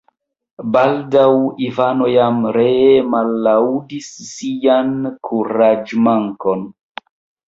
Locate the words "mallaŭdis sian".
3.15-4.89